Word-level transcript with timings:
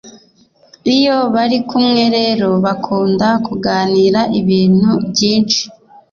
iyo 0.95 1.17
bari 1.33 1.57
kumwe 1.69 2.03
rero 2.17 2.49
bakunda 2.65 3.27
kuganira 3.45 4.21
ibintu 4.39 4.91
byinshi 5.09 5.61